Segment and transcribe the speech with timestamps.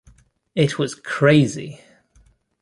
[0.55, 1.79] It was crazy!